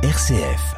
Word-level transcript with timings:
RCF. 0.00 0.76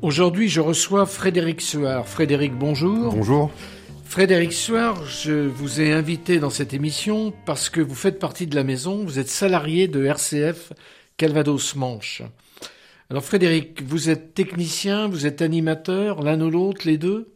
Aujourd'hui, 0.00 0.48
je 0.48 0.62
reçois 0.62 1.04
Frédéric 1.04 1.60
Suard. 1.60 2.08
Frédéric, 2.08 2.54
bonjour. 2.54 3.12
Bonjour. 3.12 3.50
Frédéric 4.06 4.54
Suard, 4.54 5.04
je 5.04 5.46
vous 5.46 5.82
ai 5.82 5.92
invité 5.92 6.38
dans 6.38 6.48
cette 6.48 6.72
émission 6.72 7.34
parce 7.44 7.68
que 7.68 7.82
vous 7.82 7.94
faites 7.94 8.18
partie 8.18 8.46
de 8.46 8.54
la 8.54 8.64
maison, 8.64 9.04
vous 9.04 9.18
êtes 9.18 9.28
salarié 9.28 9.88
de 9.88 10.06
RCF 10.06 10.72
Calvados 11.18 11.74
Manche. 11.76 12.22
Alors 13.10 13.22
Frédéric, 13.22 13.82
vous 13.82 14.08
êtes 14.08 14.32
technicien, 14.32 15.06
vous 15.06 15.26
êtes 15.26 15.42
animateur, 15.42 16.22
l'un 16.22 16.40
ou 16.40 16.48
l'autre, 16.48 16.86
les 16.86 16.96
deux? 16.96 17.33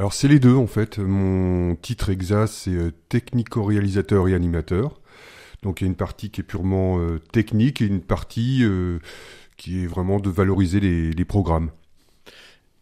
Alors 0.00 0.14
c'est 0.14 0.28
les 0.28 0.38
deux 0.38 0.54
en 0.54 0.66
fait. 0.66 0.96
Mon 0.96 1.76
titre 1.76 2.08
exact 2.08 2.46
c'est 2.46 2.70
euh, 2.70 2.90
technico-réalisateur 3.10 4.28
et 4.28 4.34
animateur. 4.34 4.98
Donc 5.62 5.82
il 5.82 5.84
y 5.84 5.86
a 5.88 5.88
une 5.88 5.94
partie 5.94 6.30
qui 6.30 6.40
est 6.40 6.44
purement 6.44 6.98
euh, 6.98 7.18
technique 7.18 7.82
et 7.82 7.84
une 7.84 8.00
partie 8.00 8.60
euh, 8.62 8.98
qui 9.58 9.84
est 9.84 9.86
vraiment 9.86 10.18
de 10.18 10.30
valoriser 10.30 10.80
les, 10.80 11.10
les 11.10 11.24
programmes. 11.26 11.70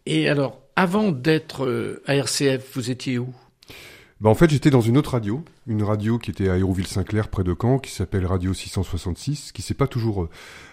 Et 0.05 0.29
alors, 0.29 0.61
avant 0.77 1.11
d'être 1.11 1.65
euh, 1.65 2.01
à 2.05 2.15
RCF, 2.15 2.73
vous 2.75 2.89
étiez 2.89 3.19
où? 3.19 3.33
Bah 4.21 4.29
en 4.29 4.35
fait, 4.35 4.49
j'étais 4.49 4.69
dans 4.69 4.79
une 4.79 4.97
autre 4.97 5.11
radio, 5.11 5.43
une 5.67 5.83
radio 5.83 6.19
qui 6.19 6.31
était 6.31 6.47
à 6.47 6.57
Hérouville-Saint-Clair, 6.57 7.27
près 7.27 7.43
de 7.43 7.53
Caen, 7.53 7.79
qui 7.79 7.91
s'appelle 7.91 8.25
Radio 8.25 8.53
666, 8.53 9.51
qui 9.51 9.61
s'est 9.61 9.73
pas 9.73 9.87
toujours 9.87 10.29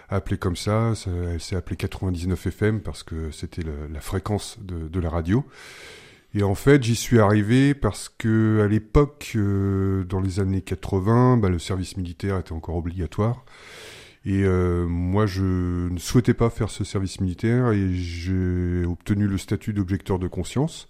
appelée 0.07 0.37
comme 0.37 0.55
ça. 0.55 0.95
ça 0.95 1.11
elle 1.33 1.41
s'est 1.41 1.57
appelée 1.57 1.75
99 1.75 2.47
FM 2.47 2.79
parce 2.79 3.03
que 3.03 3.31
c'était 3.31 3.63
la 3.91 3.99
fréquence 3.99 4.57
de, 4.61 4.87
de, 4.87 4.99
la 5.01 5.09
radio. 5.09 5.45
Et 6.37 6.43
en 6.43 6.53
fait, 6.53 6.83
j'y 6.83 6.95
suis 6.95 7.17
arrivé 7.19 7.73
parce 7.73 8.09
que 8.09 8.61
à 8.63 8.67
l'époque, 8.67 9.31
euh, 9.35 10.03
dans 10.03 10.19
les 10.19 10.39
années 10.39 10.61
80, 10.61 11.37
bah, 11.37 11.49
le 11.49 11.57
service 11.57 11.97
militaire 11.97 12.37
était 12.37 12.51
encore 12.51 12.75
obligatoire. 12.75 13.43
Et 14.23 14.43
euh, 14.43 14.85
moi, 14.85 15.25
je 15.25 15.89
ne 15.89 15.97
souhaitais 15.97 16.35
pas 16.35 16.51
faire 16.51 16.69
ce 16.69 16.83
service 16.83 17.21
militaire 17.21 17.71
et 17.71 17.91
j'ai 17.91 18.85
obtenu 18.85 19.25
le 19.25 19.39
statut 19.39 19.73
d'objecteur 19.73 20.19
de 20.19 20.27
conscience. 20.27 20.89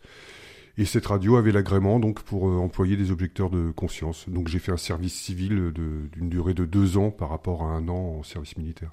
Et 0.78 0.84
cette 0.84 1.06
radio 1.06 1.38
avait 1.38 1.54
l'agrément 1.54 2.02
donc 2.02 2.23
pour 2.23 2.50
euh, 2.50 2.58
employer 2.58 2.98
des 2.98 3.11
objecteurs 3.11 3.50
de 3.50 3.72
conscience. 3.72 4.28
Donc 4.28 4.50
j'ai 4.50 4.59
fait 4.59 4.73
un 4.73 4.78
service 4.78 5.14
civil 5.14 5.72
d'une 6.11 6.28
durée 6.28 6.56
de 6.56 6.66
deux 6.66 6.98
ans 6.98 7.09
par 7.09 7.30
rapport 7.30 7.64
à 7.64 7.67
un 7.67 7.88
an 7.88 8.17
en 8.20 8.23
service 8.23 8.58
militaire. 8.58 8.92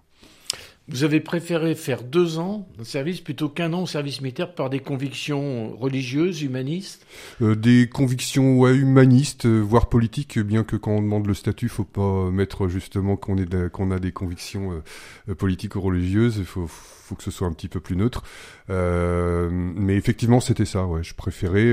Vous 0.89 1.03
avez 1.03 1.21
préféré 1.21 1.75
faire 1.75 2.03
deux 2.03 2.39
ans 2.39 2.69
de 2.79 2.85
service 2.85 3.23
plutôt 3.23 3.49
qu'un 3.49 3.73
an 3.73 3.85
au 3.85 3.87
service 3.87 4.21
militaire 4.21 4.55
par 4.55 4.69
des 4.69 4.81
convictions 4.81 5.75
religieuses, 5.77 6.43
humanistes 6.43 7.07
euh, 7.41 7.55
Des 7.55 7.89
convictions 7.89 8.69
humanistes, 8.69 9.47
euh, 9.47 9.61
voire 9.61 9.89
politiques, 9.89 10.39
bien 10.39 10.63
que 10.63 10.77
quand 10.77 10.91
on 10.91 11.01
demande 11.01 11.27
le 11.27 11.33
statut, 11.33 11.71
faut 11.71 11.85
pas 11.85 12.31
mettre 12.31 12.69
justement 12.69 13.17
qu'on 13.17 13.91
a 13.91 13.99
des 13.99 14.13
convictions 14.13 14.83
euh, 15.29 15.35
politiques 15.35 15.75
ou 15.77 15.81
religieuses. 15.81 16.37
Il 16.37 16.45
faut, 16.45 16.69
que 17.17 17.23
ce 17.23 17.31
soit 17.31 17.49
un 17.49 17.53
petit 17.55 17.69
peu 17.69 17.81
plus 17.81 17.97
neutre. 17.97 18.23
Mais 18.69 19.97
effectivement, 19.97 20.41
c'était 20.41 20.67
ça. 20.67 20.85
Ouais, 20.85 21.03
je 21.03 21.15
préférais 21.15 21.73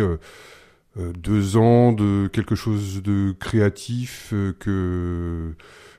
deux 0.98 1.58
ans 1.58 1.92
de 1.92 2.30
quelque 2.32 2.56
chose 2.56 3.02
de 3.02 3.34
créatif 3.38 4.34
que 4.60 5.54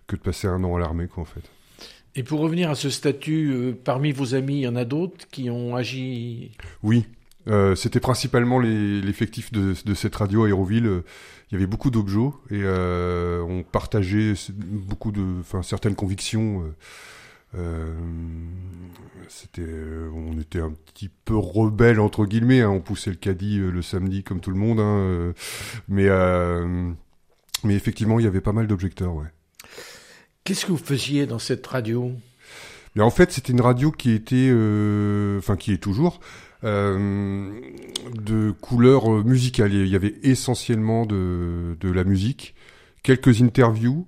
que 0.06 0.16
de 0.16 0.20
passer 0.20 0.46
un 0.46 0.62
an 0.64 0.76
à 0.76 0.78
l'armée, 0.78 1.08
en 1.16 1.24
fait. 1.24 1.50
Et 2.14 2.22
pour 2.22 2.40
revenir 2.40 2.70
à 2.70 2.74
ce 2.74 2.90
statut, 2.90 3.50
euh, 3.52 3.72
parmi 3.72 4.12
vos 4.12 4.34
amis, 4.34 4.56
il 4.56 4.60
y 4.60 4.68
en 4.68 4.76
a 4.76 4.84
d'autres 4.84 5.26
qui 5.30 5.48
ont 5.48 5.76
agi 5.76 6.50
Oui, 6.82 7.06
euh, 7.48 7.74
c'était 7.74 8.00
principalement 8.00 8.58
l'effectif 8.58 9.52
de, 9.52 9.74
de, 9.84 9.94
cette 9.94 10.14
radio 10.14 10.44
Aéroville. 10.44 11.02
Il 11.50 11.54
y 11.54 11.56
avait 11.56 11.66
beaucoup 11.66 11.90
d'objets 11.90 12.30
et 12.50 12.62
euh, 12.62 13.42
on 13.42 13.62
partageait 13.62 14.34
beaucoup 14.50 15.12
de, 15.12 15.40
enfin 15.40 15.62
certaines 15.62 15.94
convictions. 15.94 16.72
Euh, 17.54 17.94
c'était, 19.28 19.66
on 20.14 20.38
était 20.40 20.60
un 20.60 20.70
petit 20.70 21.10
peu 21.24 21.36
rebelle 21.36 22.00
entre 22.00 22.26
guillemets. 22.26 22.62
Hein, 22.62 22.70
on 22.70 22.80
poussait 22.80 23.10
le 23.10 23.16
caddie 23.16 23.58
le 23.58 23.82
samedi 23.82 24.22
comme 24.22 24.40
tout 24.40 24.50
le 24.50 24.56
monde, 24.56 24.80
hein, 24.80 25.34
mais 25.88 26.08
mais 27.64 27.74
effectivement 27.74 28.18
il 28.18 28.24
y 28.24 28.28
avait 28.28 28.40
pas 28.40 28.52
mal 28.52 28.66
d'objecteurs, 28.66 29.14
ouais. 29.14 29.26
Qu'est-ce 30.44 30.66
que 30.66 30.72
vous 30.72 30.78
faisiez 30.78 31.26
dans 31.26 31.38
cette 31.38 31.66
radio? 31.66 32.12
Mais 32.94 33.02
en 33.02 33.10
fait, 33.10 33.30
c'était 33.32 33.52
une 33.52 33.60
radio 33.60 33.90
qui 33.90 34.10
était, 34.10 34.48
euh, 34.50 35.38
enfin 35.38 35.56
qui 35.56 35.72
est 35.72 35.78
toujours, 35.78 36.20
euh, 36.64 37.50
de 38.14 38.50
couleur 38.60 39.08
musicale. 39.24 39.72
Il 39.72 39.86
y 39.86 39.96
avait 39.96 40.14
essentiellement 40.22 41.06
de, 41.06 41.76
de 41.80 41.90
la 41.90 42.04
musique, 42.04 42.54
quelques 43.02 43.40
interviews, 43.40 44.06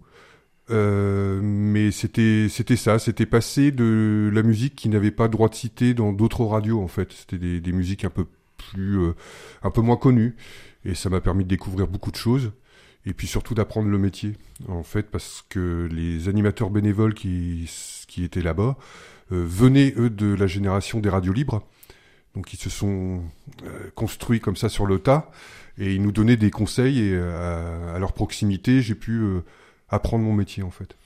euh, 0.70 1.40
mais 1.42 1.90
c'était 1.92 2.48
c'était 2.50 2.76
ça, 2.76 2.98
c'était 2.98 3.26
passé 3.26 3.70
de 3.70 4.30
la 4.32 4.42
musique 4.42 4.74
qui 4.74 4.88
n'avait 4.88 5.10
pas 5.10 5.28
droit 5.28 5.48
de 5.48 5.54
citer 5.54 5.94
dans 5.94 6.12
d'autres 6.12 6.44
radios 6.44 6.80
en 6.82 6.88
fait. 6.88 7.12
C'était 7.12 7.38
des, 7.38 7.60
des 7.60 7.72
musiques 7.72 8.04
un 8.04 8.10
peu 8.10 8.26
plus, 8.56 8.98
euh, 8.98 9.12
un 9.62 9.70
peu 9.70 9.82
moins 9.82 9.96
connues, 9.96 10.36
et 10.84 10.94
ça 10.94 11.10
m'a 11.10 11.20
permis 11.20 11.44
de 11.44 11.48
découvrir 11.48 11.86
beaucoup 11.86 12.10
de 12.10 12.16
choses 12.16 12.52
et 13.06 13.14
puis 13.14 13.26
surtout 13.26 13.54
d'apprendre 13.54 13.88
le 13.88 13.98
métier, 13.98 14.34
en 14.68 14.82
fait, 14.82 15.10
parce 15.10 15.44
que 15.48 15.88
les 15.90 16.28
animateurs 16.28 16.70
bénévoles 16.70 17.14
qui, 17.14 17.70
qui 18.08 18.24
étaient 18.24 18.42
là-bas 18.42 18.76
euh, 19.32 19.44
venaient, 19.46 19.94
eux, 19.96 20.10
de 20.10 20.34
la 20.34 20.46
génération 20.46 21.00
des 21.00 21.08
radios 21.08 21.32
libres. 21.32 21.62
Donc 22.34 22.52
ils 22.52 22.58
se 22.58 22.70
sont 22.70 23.22
euh, 23.64 23.90
construits 23.94 24.40
comme 24.40 24.56
ça 24.56 24.68
sur 24.68 24.86
le 24.86 24.98
tas, 24.98 25.30
et 25.78 25.94
ils 25.94 26.02
nous 26.02 26.12
donnaient 26.12 26.36
des 26.36 26.50
conseils, 26.50 26.98
et 26.98 27.12
euh, 27.14 27.94
à, 27.94 27.98
leur 27.98 28.12
proximité, 28.12 28.82
j'ai 28.82 28.94
pu 28.94 29.12
euh, 29.20 29.44
apprendre 29.88 30.24
mon 30.24 30.32
métier, 30.32 30.62
en 30.62 30.70
fait. 30.70 30.96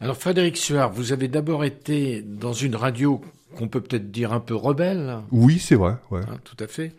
Alors 0.00 0.16
Frédéric 0.16 0.56
Suard, 0.56 0.92
vous 0.92 1.12
avez 1.12 1.26
d'abord 1.26 1.64
été 1.64 2.22
dans 2.22 2.52
une 2.52 2.76
radio 2.76 3.20
qu'on 3.56 3.66
peut 3.66 3.80
peut-être 3.80 4.10
dire 4.10 4.32
un 4.32 4.40
peu 4.40 4.54
rebelle. 4.54 5.18
Oui, 5.32 5.58
c'est 5.58 5.74
vrai. 5.74 5.96
Ouais. 6.10 6.20
Hein, 6.20 6.38
tout 6.44 6.56
à 6.62 6.66
fait. 6.68 6.94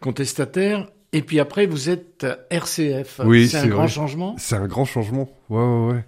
Contestataire. 0.00 0.88
Et 1.14 1.22
puis 1.22 1.38
après, 1.38 1.66
vous 1.66 1.90
êtes 1.90 2.26
RCF. 2.50 3.20
Oui, 3.24 3.48
c'est 3.48 3.58
un 3.58 3.68
grand 3.68 3.86
changement. 3.86 4.34
C'est 4.36 4.56
un 4.56 4.66
grand 4.66 4.84
changement. 4.84 5.30
Ouais, 5.48 5.62
ouais, 5.62 5.92
ouais. 5.92 6.04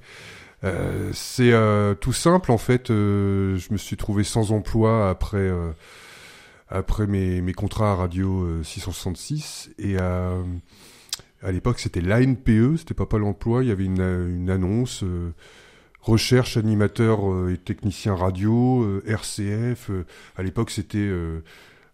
Euh, 0.65 1.11
c'est 1.13 1.53
euh, 1.53 1.95
tout 1.95 2.13
simple 2.13 2.51
en 2.51 2.59
fait. 2.59 2.91
Euh, 2.91 3.57
je 3.57 3.73
me 3.73 3.79
suis 3.79 3.97
trouvé 3.97 4.25
sans 4.25 4.51
emploi 4.51 5.09
après 5.09 5.37
euh, 5.37 5.71
après 6.69 7.07
mes, 7.07 7.41
mes 7.41 7.53
contrats 7.53 7.93
à 7.93 7.95
radio 7.95 8.63
666 8.65 9.71
et 9.79 9.97
à 9.99 10.33
l'époque 11.53 11.79
c'était 11.79 12.01
l'ANPE, 12.01 12.77
c'était 12.77 12.95
pas 12.95 13.07
pas 13.07 13.19
l'emploi. 13.19 13.63
Il 13.63 13.69
y 13.69 13.71
avait 13.71 13.85
une, 13.85 14.01
une 14.01 14.51
annonce 14.51 15.05
recherche 16.01 16.57
animateur 16.57 17.21
et 17.49 17.59
technicien 17.59 18.17
radio 18.17 19.01
RCF. 19.07 19.93
à 20.37 20.43
l'époque 20.43 20.71
c'était 20.71 21.09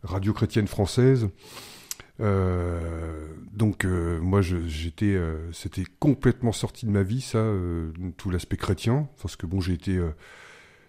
Radio 0.02 0.32
Chrétienne 0.32 0.66
Française. 0.66 1.28
Euh, 2.20 3.26
donc 3.52 3.84
euh, 3.84 4.20
moi 4.20 4.42
j'étais 4.42 5.14
euh, 5.14 5.50
c'était 5.52 5.84
complètement 5.98 6.52
sorti 6.52 6.84
de 6.84 6.90
ma 6.90 7.02
vie 7.02 7.22
ça 7.22 7.44
tout 8.16 8.30
l'aspect 8.30 8.56
chrétien. 8.56 9.08
Parce 9.20 9.36
que 9.36 9.46
bon 9.46 9.60
j'ai 9.60 9.72
été 9.74 10.00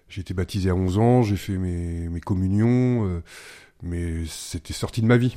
j'ai 0.10 0.22
été 0.22 0.34
baptisé 0.34 0.70
à 0.70 0.76
11 0.76 0.98
ans 0.98 1.24
j'ai 1.24 1.38
fait 1.38 1.58
mes, 1.58 2.10
mes 2.10 2.22
communions 2.22 3.22
mais 3.82 4.26
c'était 4.28 4.74
sorti 4.74 5.02
de 5.02 5.08
ma 5.08 5.18
vie 5.18 5.36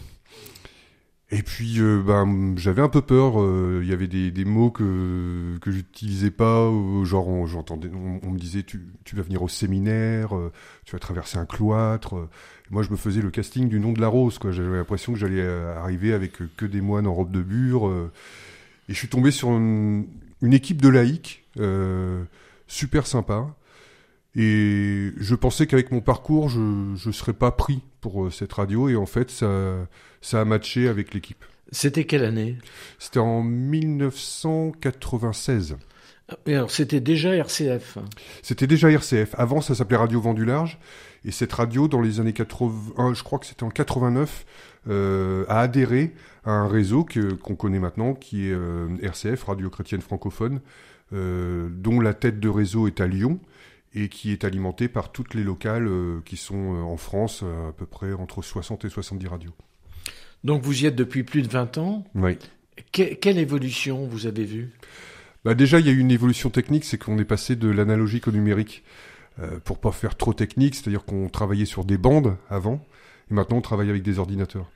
et 1.31 1.42
puis 1.42 1.81
ben 1.81 2.54
j'avais 2.56 2.82
un 2.82 2.88
peu 2.88 3.03
peur 3.03 3.34
il 3.82 3.88
y 3.88 3.92
avait 3.92 4.06
des, 4.06 4.31
des 4.31 4.44
mots 4.44 4.70
que 4.70 5.59
que 5.60 5.72
j'utilisais 5.72 6.31
pas 6.31 6.70
genre 7.03 7.48
j'entendais 7.48 7.91
on, 8.22 8.31
me 8.31 8.38
disait 8.38 8.62
tu, 8.62 8.87
tu 9.04 9.16
vas 9.16 9.22
venir 9.22 9.42
au 9.42 9.48
séminaire 9.48 10.31
tu 10.84 10.92
vas 10.92 11.00
traverser 11.00 11.38
un 11.38 11.47
cloître 11.47 12.28
moi, 12.70 12.82
je 12.82 12.91
me 12.91 12.97
faisais 12.97 13.20
le 13.20 13.31
casting 13.31 13.69
du 13.69 13.78
nom 13.78 13.92
de 13.92 14.00
la 14.00 14.09
rose. 14.09 14.38
J'avais 14.50 14.76
l'impression 14.76 15.12
que 15.12 15.19
j'allais 15.19 15.41
euh, 15.41 15.76
arriver 15.78 16.12
avec 16.12 16.41
euh, 16.42 16.48
que 16.56 16.66
des 16.66 16.81
moines 16.81 17.06
en 17.06 17.14
robe 17.14 17.31
de 17.31 17.43
bure. 17.43 17.87
Euh, 17.87 18.11
et 18.88 18.93
je 18.93 18.99
suis 18.99 19.08
tombé 19.08 19.31
sur 19.31 19.50
une, 19.50 20.06
équipe 20.43 20.82
de 20.82 20.88
laïcs 20.88 21.44
super 22.67 23.06
sympa. 23.06 23.55
Et 24.37 25.11
je 25.17 25.35
pensais 25.35 25.67
qu'avec 25.67 25.91
mon 25.91 26.00
parcours, 26.00 26.49
je 26.50 26.61
ne 26.61 27.12
serais 27.12 27.33
pas 27.33 27.50
pris 27.50 27.83
pour 28.00 28.33
cette 28.33 28.53
radio. 28.53 28.88
Et 28.88 28.97
en 28.97 29.06
fait, 29.06 29.31
ça, 29.31 29.49
ça 30.21 30.43
a 30.43 30.44
matché 30.44 30.88
avec 30.88 31.15
l'équipe. 31.15 31.44
C'était 31.73 32.05
quelle 32.05 32.25
année? 32.25 32.59
C'était 32.99 33.19
en 33.19 33.43
1996. 33.43 35.77
Et 36.47 36.55
alors, 36.55 36.71
c'était 36.71 37.00
déjà 37.00 37.35
RCF 37.35 37.99
C'était 38.43 38.67
déjà 38.67 38.91
RCF. 38.91 39.35
Avant, 39.38 39.61
ça 39.61 39.75
s'appelait 39.75 39.97
Radio 39.97 40.21
Vendu 40.21 40.44
Large. 40.44 40.79
Et 41.25 41.31
cette 41.31 41.53
radio, 41.53 41.89
dans 41.89 42.00
les 42.00 42.21
années 42.21 42.32
80, 42.32 43.15
je 43.15 43.23
crois 43.23 43.39
que 43.39 43.47
c'était 43.47 43.65
en 43.65 43.71
89, 43.71 44.44
euh, 44.89 45.44
a 45.49 45.61
adhéré 45.61 46.15
à 46.44 46.53
un 46.53 46.69
réseau 46.69 47.05
que, 47.05 47.35
qu'on 47.35 47.56
connaît 47.56 47.79
maintenant, 47.79 48.15
qui 48.15 48.49
est 48.49 48.53
euh, 48.53 48.89
RCF, 49.03 49.44
Radio 49.44 49.71
Chrétienne 49.71 50.00
Francophone, 50.00 50.61
euh, 51.12 51.69
dont 51.71 52.00
la 52.00 52.15
tête 52.15 52.41
de 52.41 52.49
réseau 52.49 52.87
est 52.87 53.00
à 53.00 53.06
Lyon 53.06 53.41
et 53.96 54.08
qui 54.08 54.31
est 54.31 54.44
alimenté 54.44 54.88
par 54.88 55.10
toutes 55.10 55.34
les 55.34 55.43
locales 55.43 55.88
euh, 55.88 56.20
qui 56.25 56.37
sont 56.37 56.75
euh, 56.75 56.82
en 56.82 56.96
France, 56.96 57.43
à 57.43 57.72
peu 57.72 57.87
près 57.87 58.12
entre 58.12 58.43
60 58.43 58.84
et 58.84 58.88
70 58.88 59.26
radios. 59.26 59.54
Donc 60.44 60.62
vous 60.62 60.82
y 60.82 60.87
êtes 60.87 60.94
depuis 60.96 61.25
plus 61.25 61.43
de 61.43 61.48
20 61.48 61.78
ans 61.78 62.04
Oui. 62.14 62.38
quelle 62.93 63.38
évolution 63.38 64.06
vous 64.06 64.26
avez 64.26 64.44
vue? 64.44 64.70
Bah 65.44 65.54
Déjà, 65.54 65.81
il 65.81 65.87
y 65.87 65.88
a 65.88 65.93
eu 65.93 65.98
une 65.98 66.10
évolution 66.10 66.50
technique, 66.50 66.84
c'est 66.84 66.98
qu'on 66.98 67.19
est 67.19 67.25
passé 67.25 67.56
de 67.56 67.69
l'analogique 67.69 68.28
au 68.28 68.32
numérique. 68.32 68.84
Euh, 69.38 69.58
pour 69.62 69.78
pas 69.78 69.93
faire 69.93 70.16
trop 70.16 70.32
technique, 70.32 70.75
c'est-à-dire 70.75 71.04
qu'on 71.04 71.28
travaillait 71.28 71.66
sur 71.66 71.84
des 71.84 71.98
bandes 71.98 72.38
avant, 72.48 72.82
et 73.31 73.34
maintenant 73.34 73.58
on 73.58 73.60
travaille 73.60 73.90
avec 73.90 74.02
des 74.02 74.19
ordinateurs. 74.19 74.70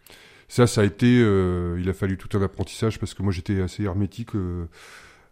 Ça, 0.48 0.66
ça 0.66 0.82
a 0.82 0.84
été, 0.84 1.18
euh, 1.18 1.78
il 1.80 1.88
a 1.88 1.94
fallu 1.94 2.18
tout 2.18 2.36
un 2.36 2.42
apprentissage 2.42 2.98
parce 2.98 3.14
que 3.14 3.22
moi 3.22 3.32
j'étais 3.32 3.62
assez 3.62 3.84
hermétique 3.84 4.34
euh, 4.34 4.66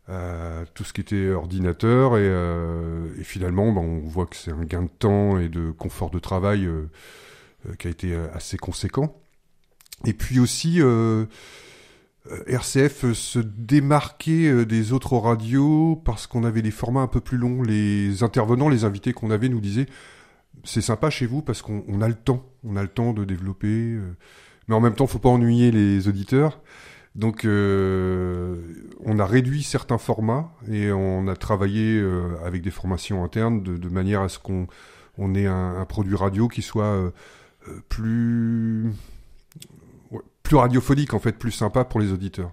à 0.08 0.64
tout 0.74 0.84
ce 0.84 0.92
qui 0.92 1.00
était 1.00 1.30
ordinateur 1.30 2.16
et, 2.16 2.22
euh, 2.22 3.06
et 3.18 3.24
finalement, 3.24 3.72
ben, 3.72 3.82
on 3.82 4.08
voit 4.08 4.26
que 4.26 4.36
c'est 4.36 4.52
un 4.52 4.64
gain 4.64 4.82
de 4.82 4.88
temps 4.88 5.38
et 5.38 5.48
de 5.48 5.70
confort 5.70 6.10
de 6.10 6.18
travail 6.18 6.64
euh, 6.64 6.88
euh, 7.68 7.74
qui 7.74 7.88
a 7.88 7.90
été 7.90 8.14
assez 8.32 8.56
conséquent. 8.56 9.20
Et 10.06 10.12
puis 10.12 10.38
aussi, 10.38 10.80
RCF 12.46 13.12
se 13.14 13.40
démarquait 13.40 14.64
des 14.64 14.92
autres 14.92 15.16
radios 15.16 16.00
parce 16.04 16.28
qu'on 16.28 16.44
avait 16.44 16.62
des 16.62 16.70
formats 16.70 17.00
un 17.00 17.08
peu 17.08 17.20
plus 17.20 17.36
longs. 17.36 17.62
Les 17.62 18.22
intervenants, 18.22 18.68
les 18.68 18.84
invités 18.84 19.12
qu'on 19.12 19.32
avait 19.32 19.48
nous 19.48 19.60
disaient 19.60 19.86
c'est 20.64 20.82
sympa 20.82 21.10
chez 21.10 21.26
vous 21.26 21.42
parce 21.42 21.62
qu'on 21.62 22.00
a 22.00 22.08
le 22.08 22.14
temps, 22.14 22.44
on 22.62 22.76
a 22.76 22.82
le 22.82 22.88
temps 22.88 23.12
de 23.12 23.24
développer 23.24 23.98
mais 24.68 24.74
en 24.74 24.80
même 24.80 24.94
temps, 24.94 25.06
faut 25.06 25.18
pas 25.18 25.30
ennuyer 25.30 25.70
les 25.70 26.08
auditeurs. 26.08 26.60
Donc, 27.14 27.44
euh, 27.44 28.56
on 29.04 29.18
a 29.18 29.26
réduit 29.26 29.62
certains 29.62 29.98
formats 29.98 30.52
et 30.70 30.92
on 30.92 31.26
a 31.28 31.36
travaillé 31.36 31.98
euh, 31.98 32.36
avec 32.44 32.62
des 32.62 32.70
formations 32.70 33.24
internes 33.24 33.62
de, 33.62 33.76
de 33.76 33.88
manière 33.88 34.22
à 34.22 34.28
ce 34.28 34.38
qu'on 34.38 34.66
on 35.16 35.34
ait 35.34 35.46
un, 35.46 35.76
un, 35.78 35.84
produit 35.84 36.14
radio 36.14 36.48
qui 36.48 36.62
soit 36.62 36.84
euh, 36.84 37.10
plus 37.88 38.92
plus 40.42 40.56
radiophonique 40.56 41.12
en 41.12 41.18
fait, 41.18 41.32
plus 41.32 41.50
sympa 41.50 41.84
pour 41.84 42.00
les 42.00 42.12
auditeurs. 42.12 42.52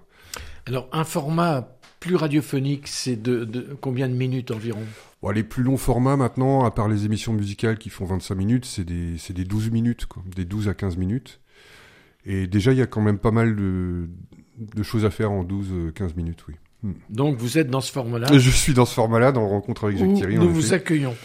Alors, 0.65 0.89
un 0.91 1.03
format 1.03 1.77
plus 1.99 2.15
radiophonique, 2.15 2.87
c'est 2.87 3.15
de, 3.15 3.45
de, 3.45 3.77
combien 3.79 4.09
de 4.09 4.13
minutes 4.13 4.51
environ? 4.51 4.83
Bon, 5.21 5.29
Les 5.31 5.43
plus 5.43 5.63
longs 5.63 5.77
formats 5.77 6.17
maintenant, 6.17 6.65
à 6.65 6.71
part 6.71 6.87
les 6.87 7.05
émissions 7.05 7.33
musicales 7.33 7.77
qui 7.77 7.89
font 7.89 8.05
25 8.05 8.35
minutes, 8.35 8.65
c'est 8.65 8.83
des, 8.83 9.15
des 9.29 9.43
12 9.43 9.71
minutes, 9.71 10.05
quoi, 10.07 10.23
des 10.35 10.45
12 10.45 10.67
à 10.67 10.73
15 10.73 10.97
minutes. 10.97 11.39
Et 12.25 12.47
déjà, 12.47 12.73
il 12.73 12.79
y 12.79 12.81
a 12.81 12.87
quand 12.87 13.01
même 13.01 13.19
pas 13.19 13.31
mal 13.31 13.55
de, 13.55 14.09
de 14.57 14.83
choses 14.83 15.05
à 15.05 15.09
faire 15.09 15.31
en 15.31 15.43
12-15 15.43 16.15
minutes, 16.15 16.45
oui. 16.47 16.55
Hmm. 16.83 16.93
Donc 17.09 17.37
vous 17.37 17.57
êtes 17.57 17.69
dans 17.69 17.81
ce 17.81 17.91
format-là 17.91 18.27
Je 18.31 18.49
suis 18.49 18.73
dans 18.73 18.85
ce 18.85 18.93
format-là, 18.93 19.31
dans 19.31 19.47
Rencontre 19.47 19.85
avec 19.85 19.97
Jacques 19.97 20.13
Thierry. 20.13 20.37
Nous 20.37 20.49
vous 20.49 20.73
accueillons. 20.73 21.15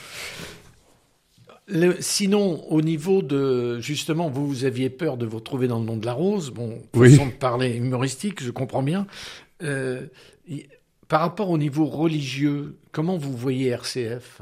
Le, 1.72 1.96
sinon, 2.00 2.64
au 2.68 2.82
niveau 2.82 3.22
de 3.22 3.78
justement, 3.80 4.28
vous, 4.28 4.46
vous 4.46 4.64
aviez 4.64 4.90
peur 4.90 5.16
de 5.16 5.26
vous 5.26 5.36
retrouver 5.36 5.68
dans 5.68 5.78
le 5.78 5.84
nom 5.84 5.96
de 5.96 6.06
la 6.06 6.12
rose. 6.12 6.50
Bon, 6.50 6.78
oui. 6.94 7.12
façon 7.12 7.26
de 7.26 7.32
parler 7.32 7.76
humoristique, 7.76 8.42
je 8.42 8.50
comprends 8.50 8.82
bien. 8.82 9.06
Euh, 9.62 10.06
par 11.06 11.20
rapport 11.20 11.50
au 11.50 11.58
niveau 11.58 11.86
religieux, 11.86 12.76
comment 12.92 13.16
vous 13.16 13.36
voyez 13.36 13.68
RCF 13.68 14.40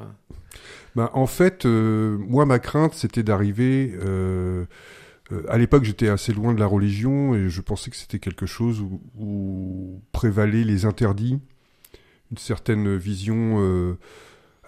ben, 0.97 1.11
En 1.13 1.27
fait, 1.27 1.67
euh, 1.67 2.17
moi, 2.19 2.47
ma 2.47 2.59
crainte, 2.59 2.95
c'était 2.95 3.23
d'arriver. 3.23 3.95
Euh, 4.03 4.65
euh, 5.33 5.43
à 5.49 5.59
l'époque, 5.59 5.85
j'étais 5.85 6.09
assez 6.09 6.33
loin 6.33 6.55
de 6.55 6.61
la 6.61 6.67
religion 6.67 7.35
et 7.35 7.49
je 7.49 7.61
pensais 7.61 7.91
que 7.91 7.97
c'était 7.97 8.19
quelque 8.19 8.47
chose 8.47 8.81
où, 8.81 9.01
où, 9.19 10.03
prévalaient 10.13 10.65
les 10.65 10.85
interdits, 10.85 11.39
une 12.31 12.39
certaine 12.39 12.97
vision 12.97 13.57
euh, 13.59 13.99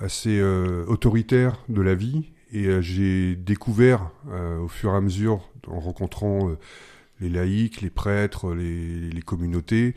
assez 0.01 0.39
euh, 0.41 0.85
autoritaire 0.87 1.59
de 1.69 1.83
la 1.83 1.95
vie. 1.95 2.31
Et 2.53 2.67
euh, 2.67 2.81
j'ai 2.81 3.37
découvert 3.37 4.11
euh, 4.31 4.59
au 4.59 4.69
fur 4.69 4.93
et 4.93 4.97
à 4.97 5.01
mesure, 5.01 5.49
en 5.67 5.79
rencontrant 5.79 6.51
les 7.21 7.29
laïcs, 7.29 7.81
les 7.81 7.91
prêtres, 7.91 8.55
les, 8.55 9.11
les 9.11 9.23
communautés, 9.23 9.95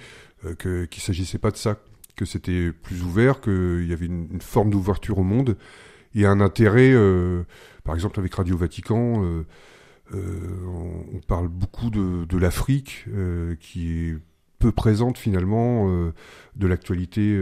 qu'il 0.59 0.69
ne 0.71 0.87
s'agissait 0.97 1.37
pas 1.37 1.51
de 1.51 1.55
ça, 1.55 1.77
que 2.17 2.25
c'était 2.25 2.73
plus 2.73 3.01
ouvert, 3.01 3.39
qu'il 3.39 3.87
y 3.87 3.93
avait 3.93 4.07
une, 4.07 4.27
une 4.29 4.41
forme 4.41 4.69
d'ouverture 4.69 5.19
au 5.19 5.23
monde 5.23 5.55
et 6.15 6.25
un 6.25 6.41
intérêt, 6.41 6.93
par 7.85 7.95
exemple 7.95 8.19
avec 8.19 8.35
Radio 8.35 8.57
Vatican 8.57 9.45
euh, 10.13 10.65
on, 11.13 11.19
parle 11.19 11.47
beaucoup 11.47 11.89
de, 11.89 12.37
l'Afrique 12.37 13.05
euh, 13.07 13.55
qui 13.59 14.09
est 14.09 14.17
peu 14.59 14.71
présente 14.71 15.17
finalement 15.17 15.89
euh, 15.89 16.13
de 16.55 16.67
l'actualité, 16.67 17.39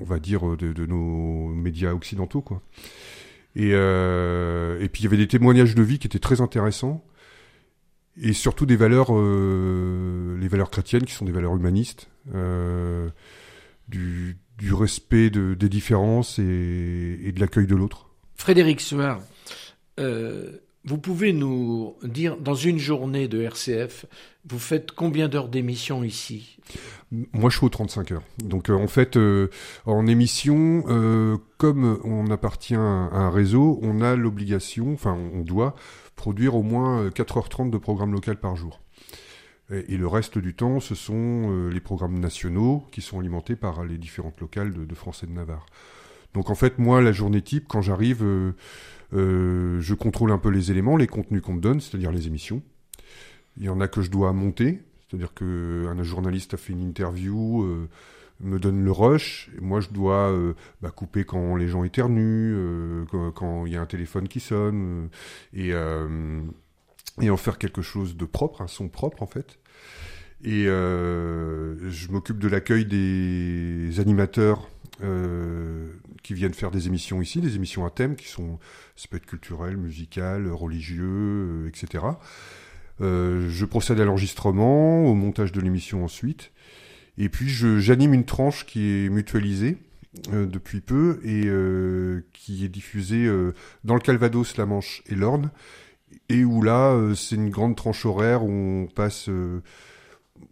on 0.00 0.04
va 0.04 0.18
dire, 0.18 0.56
de, 0.56 0.86
nos 0.86 1.48
médias 1.48 1.92
occidentaux. 1.92 2.42
Quoi. 2.42 2.62
Et, 3.56 3.70
et 3.70 4.88
puis 4.88 5.02
il 5.02 5.04
y 5.04 5.06
avait 5.06 5.16
des 5.16 5.28
témoignages 5.28 5.74
de 5.74 5.82
vie 5.82 5.98
qui 5.98 6.06
étaient 6.06 6.18
très 6.18 6.40
intéressants 6.40 7.04
et 8.20 8.32
surtout 8.32 8.66
des 8.66 8.76
valeurs, 8.76 9.12
les 9.12 10.48
valeurs 10.48 10.70
chrétiennes 10.70 11.04
qui 11.04 11.12
sont 11.12 11.24
des 11.24 11.32
valeurs 11.32 11.56
humanistes, 11.56 12.10
du, 13.88 14.36
respect 14.70 15.30
de, 15.30 15.54
des 15.54 15.68
différences 15.68 16.38
et, 16.38 17.32
de 17.32 17.40
l'accueil 17.40 17.66
de 17.66 17.74
l'autre. 17.74 18.10
Frédéric 18.36 18.80
Suard, 18.80 19.20
vous 20.84 20.98
pouvez 20.98 21.32
nous 21.32 21.96
dire, 22.02 22.36
dans 22.36 22.54
une 22.54 22.78
journée 22.78 23.28
de 23.28 23.42
RCF, 23.42 24.06
vous 24.48 24.58
faites 24.58 24.92
combien 24.92 25.28
d'heures 25.28 25.48
d'émission 25.48 26.02
ici? 26.04 26.58
Moi, 27.10 27.50
je 27.50 27.56
suis 27.56 27.66
aux 27.66 27.70
35 27.70 28.12
heures. 28.12 28.22
Donc, 28.42 28.70
euh, 28.70 28.74
en 28.74 28.86
fait, 28.86 29.16
euh, 29.16 29.48
en 29.86 30.06
émission, 30.06 30.84
euh, 30.88 31.36
comme 31.58 31.98
on 32.04 32.30
appartient 32.30 32.74
à 32.74 32.78
un 32.80 33.30
réseau, 33.30 33.78
on 33.82 34.00
a 34.00 34.16
l'obligation, 34.16 34.92
enfin, 34.92 35.16
on 35.34 35.42
doit 35.42 35.74
produire 36.16 36.54
au 36.54 36.62
moins 36.62 37.08
4h30 37.10 37.70
de 37.70 37.78
programmes 37.78 38.12
local 38.12 38.38
par 38.38 38.56
jour. 38.56 38.80
Et, 39.70 39.98
le 39.98 40.06
reste 40.06 40.38
du 40.38 40.54
temps, 40.54 40.80
ce 40.80 40.94
sont 40.94 41.68
les 41.70 41.80
programmes 41.80 42.18
nationaux 42.18 42.84
qui 42.90 43.02
sont 43.02 43.20
alimentés 43.20 43.54
par 43.54 43.84
les 43.84 43.98
différentes 43.98 44.40
locales 44.40 44.72
de 44.72 44.94
France 44.94 45.22
et 45.24 45.26
de 45.26 45.32
Navarre. 45.32 45.66
Donc, 46.34 46.50
en 46.50 46.54
fait, 46.54 46.78
moi, 46.78 47.00
la 47.00 47.12
journée 47.12 47.42
type, 47.42 47.66
quand 47.68 47.82
j'arrive 47.82 48.22
euh, 49.14 49.80
je 49.80 49.94
contrôle 49.94 50.32
un 50.32 50.38
peu 50.38 50.50
les 50.50 50.70
éléments, 50.70 50.96
les 50.96 51.06
contenus 51.06 51.42
qu'on 51.42 51.54
me 51.54 51.60
donne, 51.60 51.80
c'est-à-dire 51.80 52.12
les 52.12 52.26
émissions. 52.26 52.62
Il 53.56 53.64
y 53.64 53.68
en 53.68 53.80
a 53.80 53.88
que 53.88 54.02
je 54.02 54.10
dois 54.10 54.32
monter, 54.32 54.82
c'est-à-dire 55.08 55.32
qu'un 55.34 56.02
journaliste 56.02 56.54
a 56.54 56.56
fait 56.56 56.72
une 56.72 56.82
interview, 56.82 57.62
euh, 57.62 57.88
me 58.40 58.58
donne 58.58 58.84
le 58.84 58.92
rush, 58.92 59.50
moi 59.60 59.80
je 59.80 59.88
dois 59.88 60.30
euh, 60.30 60.54
bah, 60.80 60.90
couper 60.90 61.24
quand 61.24 61.56
les 61.56 61.68
gens 61.68 61.82
éternuent, 61.82 62.54
euh, 62.54 63.04
quand 63.34 63.66
il 63.66 63.72
y 63.72 63.76
a 63.76 63.80
un 63.80 63.86
téléphone 63.86 64.28
qui 64.28 64.40
sonne, 64.40 65.08
et, 65.52 65.72
euh, 65.72 66.40
en 67.20 67.36
faire 67.36 67.58
quelque 67.58 67.82
chose 67.82 68.16
de 68.16 68.24
propre, 68.24 68.62
un 68.62 68.68
son 68.68 68.88
propre 68.88 69.22
en 69.22 69.26
fait. 69.26 69.58
Et 70.44 70.68
euh, 70.68 71.90
je 71.90 72.12
m'occupe 72.12 72.38
de 72.38 72.46
l'accueil 72.46 72.84
des 72.84 73.98
animateurs 73.98 74.68
euh, 75.02 75.92
qui 76.22 76.34
viennent 76.34 76.54
faire 76.54 76.70
des 76.70 76.86
émissions 76.88 77.22
ici, 77.22 77.40
des 77.40 77.56
émissions 77.56 77.86
à 77.86 77.90
thème 77.90 78.16
qui 78.16 78.28
sont, 78.28 78.58
ça 78.96 79.06
peut 79.08 79.16
être 79.16 79.26
culturel, 79.26 79.76
musical, 79.76 80.50
religieux, 80.50 81.06
euh, 81.06 81.68
etc. 81.68 82.04
Euh, 83.00 83.48
je 83.48 83.64
procède 83.64 84.00
à 84.00 84.04
l'enregistrement, 84.04 85.04
au 85.06 85.14
montage 85.14 85.52
de 85.52 85.60
l'émission 85.60 86.04
ensuite, 86.04 86.50
et 87.16 87.28
puis 87.28 87.48
j'anime 87.48 88.12
une 88.12 88.24
tranche 88.24 88.66
qui 88.66 88.90
est 88.90 89.08
mutualisée 89.08 89.78
euh, 90.32 90.46
depuis 90.46 90.80
peu 90.80 91.20
et 91.24 91.48
qui 92.32 92.64
est 92.64 92.68
diffusée 92.68 93.26
dans 93.84 93.94
le 93.94 94.00
Calvados, 94.00 94.56
la 94.56 94.66
Manche 94.66 95.02
et 95.06 95.14
l'Orne, 95.14 95.50
et 96.28 96.44
où 96.44 96.62
là 96.62 97.14
c'est 97.14 97.36
une 97.36 97.50
grande 97.50 97.76
tranche 97.76 98.04
horaire 98.04 98.44
où 98.44 98.50
on 98.50 98.86
passe 98.86 99.30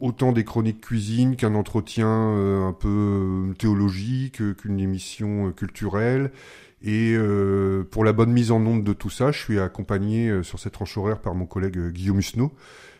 autant 0.01 0.33
des 0.33 0.45
chroniques 0.45 0.81
cuisine 0.81 1.37
qu'un 1.37 1.55
entretien 1.55 2.09
euh, 2.09 2.67
un 2.67 2.73
peu 2.73 2.89
euh, 2.89 3.55
théologique, 3.55 4.41
euh, 4.41 4.55
qu'une 4.55 4.79
émission 4.79 5.53
culturelle. 5.53 6.31
Et 6.83 7.17
pour 7.91 8.05
la 8.05 8.13
bonne 8.13 8.31
mise 8.31 8.53
en 8.53 8.65
onde 8.65 8.85
de 8.85 8.93
tout 8.93 9.11
ça, 9.11 9.33
je 9.33 9.39
suis 9.41 9.59
accompagné 9.59 10.43
sur 10.45 10.61
cette 10.61 10.75
tranche 10.75 10.97
horaire 10.99 11.19
par 11.21 11.35
mon 11.35 11.47
collègue 11.47 11.91
Guillaume 11.91 12.21
Husneau. 12.21 12.53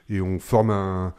Et 0.09 0.21
on 0.21 0.41
forme 0.41 0.71
un, 0.71 1.15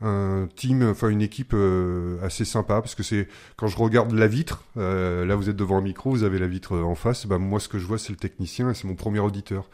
un 0.00 0.48
team, 0.54 0.82
enfin 0.88 1.08
une 1.08 1.22
équipe 1.22 1.52
euh, 1.54 2.18
assez 2.22 2.44
sympa 2.44 2.80
parce 2.80 2.94
que 2.94 3.02
c'est 3.02 3.28
quand 3.56 3.66
je 3.66 3.76
regarde 3.76 4.12
la 4.12 4.28
vitre, 4.28 4.62
euh, 4.76 5.24
là 5.24 5.34
vous 5.34 5.48
êtes 5.48 5.56
devant 5.56 5.78
un 5.78 5.82
micro, 5.82 6.10
vous 6.10 6.22
avez 6.22 6.38
la 6.38 6.46
vitre 6.46 6.76
en 6.76 6.94
face, 6.94 7.26
bah 7.26 7.38
moi 7.38 7.58
ce 7.58 7.68
que 7.68 7.78
je 7.78 7.86
vois 7.86 7.98
c'est 7.98 8.10
le 8.12 8.18
technicien 8.18 8.70
et 8.70 8.74
c'est 8.74 8.86
mon 8.86 8.94
premier 8.94 9.18
auditeur. 9.18 9.68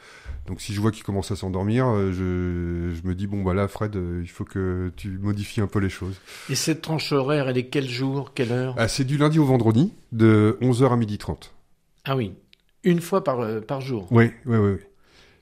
Donc 0.47 0.61
si 0.61 0.75
je 0.75 0.81
vois 0.81 0.91
qu'il 0.91 1.05
commence 1.05 1.31
à 1.31 1.37
s'endormir, 1.37 1.87
euh, 1.87 2.13
je, 2.13 2.95
je, 2.95 3.09
me 3.09 3.15
dis 3.15 3.27
bon 3.27 3.43
bah 3.43 3.55
là 3.55 3.67
Fred, 3.67 3.97
euh, 3.97 4.21
il 4.23 4.29
faut 4.29 4.45
que 4.45 4.93
tu 4.97 5.09
modifies 5.19 5.63
un 5.63 5.67
peu 5.67 5.79
les 5.79 5.89
choses. 5.89 6.21
Et 6.51 6.55
cette 6.55 6.83
tranche 6.83 7.13
horaire, 7.13 7.49
elle 7.49 7.57
est 7.57 7.69
quel 7.69 7.89
jour, 7.89 8.35
quelle 8.35 8.53
heure? 8.53 8.75
Ah, 8.77 8.89
C'est 8.89 9.05
du 9.05 9.17
lundi 9.17 9.39
au 9.39 9.45
vendredi, 9.45 9.93
de 10.13 10.59
11h 10.61 10.93
à 10.93 10.97
12h30. 10.97 11.51
Ah 12.05 12.17
oui, 12.17 12.35
une 12.83 13.01
fois 13.01 13.25
par, 13.25 13.41
euh, 13.41 13.61
par 13.61 13.81
jour 13.81 14.07
Oui, 14.11 14.31
oui, 14.45 14.59
oui. 14.59 14.73
oui. 14.73 14.81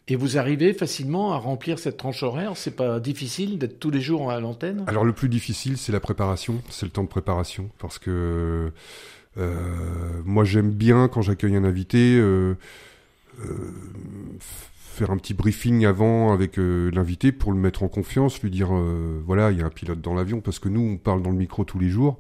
Et 0.09 0.17
vous 0.17 0.37
arrivez 0.37 0.73
facilement 0.73 1.33
à 1.33 1.37
remplir 1.37 1.79
cette 1.79 1.97
tranche 1.97 2.23
horaire. 2.23 2.57
C'est 2.57 2.75
pas 2.75 2.99
difficile 2.99 3.59
d'être 3.59 3.79
tous 3.79 3.91
les 3.91 4.01
jours 4.01 4.31
à 4.31 4.41
l'antenne 4.41 4.85
Alors 4.89 5.05
le 5.05 5.13
plus 5.13 5.29
difficile, 5.29 5.79
c'est 5.79 5.93
la 5.93 6.01
préparation, 6.01 6.61
c'est 6.71 6.87
le 6.87 6.93
temps 6.93 7.05
de 7.05 7.09
préparation, 7.09 7.71
parce 7.79 7.99
que 7.99 8.73
euh, 9.39 10.23
moi 10.25 10.45
j'aime 10.45 10.71
bien 10.71 11.09
quand 11.09 11.23
j'accueille 11.23 11.57
un 11.57 11.65
invité 11.65 12.17
euh, 12.19 12.55
euh, 13.41 13.73
faire 14.93 15.11
un 15.11 15.17
petit 15.17 15.35
briefing 15.35 15.85
avant 15.87 16.33
avec 16.33 16.57
l'invité 16.57 17.33
pour 17.33 17.53
le 17.53 17.59
mettre 17.59 17.83
en 17.83 17.89
confiance, 17.89 18.43
lui 18.43 18.51
dire 18.51 18.71
voilà, 19.27 19.51
il 19.51 19.59
y 19.59 19.63
a 19.63 19.67
un 19.67 19.71
pilote 19.71 20.01
dans 20.01 20.15
l'avion 20.15 20.41
parce 20.41 20.59
que 20.59 20.69
nous 20.69 20.81
on 20.81 20.97
parle 20.97 21.23
dans 21.23 21.31
le 21.31 21.37
micro 21.37 21.65
tous 21.65 21.79
les 21.79 21.89
jours, 21.89 22.19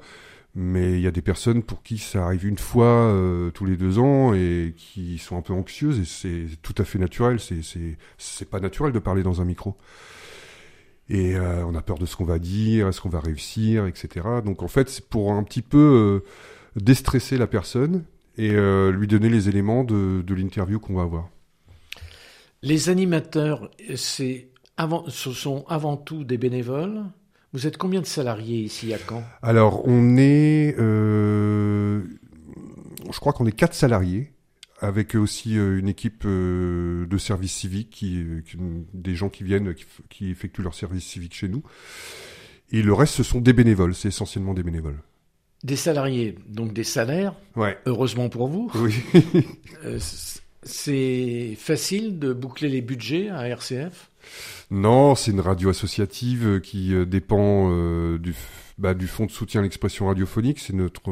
mais 0.54 0.94
il 0.94 1.00
y 1.00 1.06
a 1.06 1.10
des 1.10 1.22
personnes 1.22 1.62
pour 1.62 1.82
qui 1.82 1.98
ça 1.98 2.24
arrive 2.24 2.46
une 2.46 2.58
fois 2.58 3.14
tous 3.54 3.64
les 3.64 3.76
deux 3.76 3.98
ans 3.98 4.34
et 4.34 4.74
qui 4.76 5.18
sont 5.18 5.36
un 5.36 5.42
peu 5.42 5.52
anxieuses 5.52 6.00
et 6.00 6.04
c'est 6.04 6.56
tout 6.62 6.74
à 6.78 6.84
fait 6.84 6.98
naturel. 6.98 7.38
C'est 8.18 8.50
pas 8.50 8.60
naturel 8.60 8.92
de 8.92 8.98
parler 8.98 9.22
dans 9.22 9.40
un 9.40 9.44
micro. 9.44 9.76
Et 11.08 11.36
on 11.38 11.74
a 11.74 11.82
peur 11.82 11.98
de 11.98 12.06
ce 12.06 12.16
qu'on 12.16 12.24
va 12.24 12.38
dire, 12.38 12.88
est-ce 12.88 13.00
qu'on 13.00 13.10
va 13.10 13.20
réussir, 13.20 13.86
etc. 13.86 14.26
Donc 14.44 14.62
en 14.62 14.68
fait, 14.68 14.88
c'est 14.88 15.06
pour 15.06 15.32
un 15.32 15.42
petit 15.42 15.62
peu 15.62 16.22
déstresser 16.76 17.36
la 17.36 17.46
personne 17.46 18.04
et 18.38 18.52
euh, 18.52 18.90
lui 18.90 19.06
donner 19.06 19.28
les 19.28 19.48
éléments 19.48 19.84
de 19.84 20.34
l'interview 20.34 20.80
qu'on 20.80 20.94
va 20.94 21.02
avoir. 21.02 21.28
Les 22.62 22.88
animateurs, 22.90 23.70
c'est 23.96 24.48
avant, 24.76 25.04
ce 25.08 25.32
sont 25.32 25.64
avant 25.68 25.96
tout 25.96 26.24
des 26.24 26.38
bénévoles. 26.38 27.02
Vous 27.52 27.66
êtes 27.66 27.76
combien 27.76 28.00
de 28.00 28.06
salariés 28.06 28.60
ici 28.60 28.94
à 28.94 28.98
Caen? 28.98 29.24
Alors, 29.42 29.86
on 29.86 30.16
est, 30.16 30.74
euh, 30.78 32.02
je 33.10 33.18
crois 33.18 33.32
qu'on 33.32 33.46
est 33.46 33.52
quatre 33.52 33.74
salariés, 33.74 34.32
avec 34.80 35.14
aussi 35.16 35.58
euh, 35.58 35.78
une 35.78 35.88
équipe 35.88 36.22
euh, 36.24 37.04
de 37.06 37.18
service 37.18 37.52
civique, 37.52 37.90
qui, 37.90 38.24
qui, 38.46 38.56
des 38.94 39.14
gens 39.14 39.28
qui 39.28 39.44
viennent, 39.44 39.74
qui, 39.74 39.84
qui 40.08 40.30
effectuent 40.30 40.62
leur 40.62 40.74
service 40.74 41.04
civique 41.04 41.34
chez 41.34 41.48
nous. 41.48 41.62
Et 42.70 42.80
le 42.80 42.94
reste, 42.94 43.14
ce 43.14 43.22
sont 43.22 43.40
des 43.40 43.52
bénévoles, 43.52 43.94
c'est 43.94 44.08
essentiellement 44.08 44.54
des 44.54 44.62
bénévoles. 44.62 45.02
Des 45.62 45.76
salariés, 45.76 46.36
donc 46.48 46.72
des 46.72 46.84
salaires. 46.84 47.34
Ouais. 47.54 47.78
Heureusement 47.86 48.28
pour 48.28 48.48
vous. 48.48 48.70
Oui. 48.76 48.94
Euh, 49.84 49.98
c'est 50.62 51.54
facile 51.58 52.18
de 52.18 52.32
boucler 52.32 52.68
les 52.68 52.80
budgets 52.80 53.30
à 53.30 53.48
RCF 53.48 54.10
Non, 54.70 55.14
c'est 55.14 55.30
une 55.30 55.40
radio 55.40 55.70
associative 55.70 56.60
qui 56.60 56.94
euh, 56.94 57.04
dépend 57.04 57.70
euh, 57.70 58.18
du, 58.18 58.34
bah, 58.78 58.94
du 58.94 59.06
fonds 59.06 59.26
de 59.26 59.30
soutien 59.30 59.60
à 59.60 59.62
l'expression 59.64 60.06
radiophonique. 60.06 60.58
C'est 60.58 60.74
notre 60.74 61.10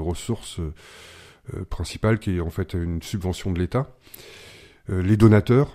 ressource 0.00 0.60
principale 1.70 2.18
qui 2.18 2.36
est 2.36 2.40
en 2.40 2.50
fait 2.50 2.74
une 2.74 3.02
subvention 3.02 3.50
de 3.50 3.58
l'État. 3.58 3.94
les 4.88 5.16
donateurs, 5.16 5.72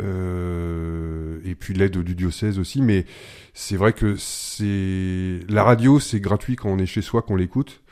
euh, 0.00 1.40
et 1.44 1.54
puis 1.54 1.74
l'aide 1.74 1.98
du 1.98 2.14
diocèse 2.14 2.58
aussi. 2.58 2.82
Mais 2.82 3.06
c'est 3.54 3.76
vrai 3.76 3.92
que 3.92 4.16
c'est 4.16 5.40
la 5.48 5.64
radio, 5.64 6.00
c'est 6.00 6.20
gratuit 6.20 6.56
quand 6.56 6.70
on 6.70 6.78
est 6.78 6.86
chez 6.86 7.02
soi, 7.02 7.22
qu'on 7.22 7.36
l'écoute, 7.36 7.82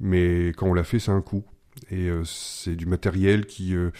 mais 0.00 0.48
quand 0.56 0.66
on 0.66 0.74
la 0.74 0.84
fait, 0.84 0.98
c'est 0.98 1.12
un 1.12 1.22
coût. 1.22 1.44
Et 1.90 2.08
euh, 2.08 2.24
c'est 2.24 2.74
du 2.74 2.86
matériel 2.86 3.46
qui 3.46 3.74
euh, 3.74 3.90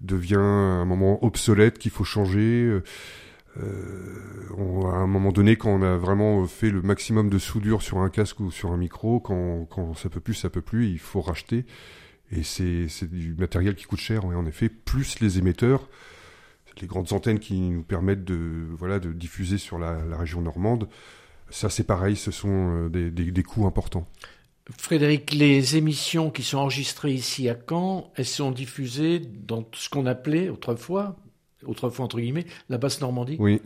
devient 0.00 0.34
à 0.36 0.38
un 0.38 0.84
moment 0.84 1.24
obsolète, 1.24 1.78
qu'il 1.78 1.90
faut 1.90 2.04
changer. 2.04 2.80
On, 4.56 4.90
à 4.90 4.96
un 4.96 5.06
moment 5.06 5.30
donné, 5.30 5.56
quand 5.56 5.70
on 5.70 5.82
a 5.82 5.96
vraiment 5.96 6.46
fait 6.46 6.70
le 6.70 6.80
maximum 6.80 7.28
de 7.28 7.38
soudure 7.38 7.82
sur 7.82 7.98
un 7.98 8.08
casque 8.08 8.40
ou 8.40 8.50
sur 8.50 8.72
un 8.72 8.78
micro, 8.78 9.20
quand, 9.20 9.66
quand 9.66 9.94
ça 9.94 10.08
peut 10.08 10.20
plus, 10.20 10.34
ça 10.34 10.48
peut 10.48 10.62
plus, 10.62 10.88
il 10.88 10.98
faut 10.98 11.20
racheter. 11.20 11.66
Et 12.30 12.42
c'est 12.42 13.10
du 13.10 13.34
matériel 13.34 13.74
qui 13.74 13.84
coûte 13.84 14.00
cher, 14.00 14.22
et 14.24 14.34
en 14.34 14.46
effet, 14.46 14.70
plus 14.70 15.20
les 15.20 15.38
émetteurs, 15.38 15.86
les 16.80 16.86
grandes 16.86 17.12
antennes 17.12 17.38
qui 17.38 17.60
nous 17.60 17.82
permettent 17.82 18.24
de, 18.24 18.66
voilà, 18.70 18.98
de 18.98 19.12
diffuser 19.12 19.58
sur 19.58 19.78
la, 19.78 19.98
région 20.16 20.40
normande, 20.40 20.88
ça 21.50 21.68
c'est 21.68 21.84
pareil, 21.84 22.16
ce 22.16 22.30
sont 22.30 22.86
euh, 22.86 22.88
des, 22.88 23.10
des, 23.10 23.42
coûts 23.42 23.66
importants. 23.66 24.08
Frédéric, 24.78 25.32
les 25.32 25.76
émissions 25.76 26.30
qui 26.30 26.42
sont 26.42 26.58
enregistrées 26.58 27.12
ici 27.12 27.48
à 27.48 27.56
Caen, 27.68 28.12
elles 28.16 28.26
sont 28.26 28.52
diffusées 28.52 29.20
dans 29.20 29.66
ce 29.72 29.88
qu'on 29.88 30.06
appelait 30.06 30.48
autrefois, 30.48 31.16
autrefois 31.66 32.04
entre 32.04 32.20
guillemets, 32.20 32.46
la 32.68 32.78
basse 32.78 33.00
Normandie 33.00 33.36
Oui. 33.38 33.60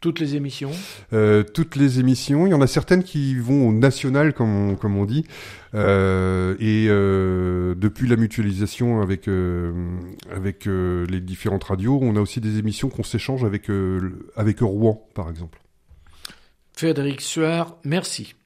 Toutes 0.00 0.20
les 0.20 0.36
émissions? 0.36 0.70
Euh, 1.12 1.42
Toutes 1.42 1.74
les 1.74 1.98
émissions. 1.98 2.46
Il 2.46 2.50
y 2.50 2.54
en 2.54 2.60
a 2.60 2.68
certaines 2.68 3.02
qui 3.02 3.34
vont 3.34 3.68
au 3.68 3.72
national, 3.72 4.32
comme 4.32 4.70
on, 4.70 4.76
comme 4.76 4.96
on 4.96 5.04
dit. 5.04 5.24
Euh, 5.74 6.54
et 6.60 6.86
euh, 6.88 7.74
depuis 7.74 8.06
la 8.06 8.14
mutualisation 8.14 9.00
avec, 9.00 9.28
avec 10.32 10.66
les 10.66 11.20
différentes 11.20 11.64
radios, 11.64 11.98
on 12.00 12.14
a 12.14 12.20
aussi 12.20 12.40
des 12.40 12.58
émissions 12.58 12.90
qu'on 12.90 13.02
s'échange 13.02 13.44
avec, 13.44 13.68
avec 14.36 14.60
Rouen, 14.60 15.08
par 15.14 15.28
exemple. 15.28 15.60
Frédéric 16.74 17.20
Suard, 17.20 17.76
merci. 17.82 18.36